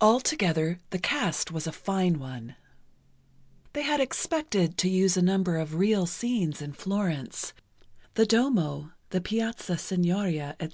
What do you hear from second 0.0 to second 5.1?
Altogether, the cast was a fine one. They had expected to